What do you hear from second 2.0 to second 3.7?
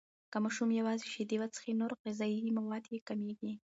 غذایي مواد یې کمیږي.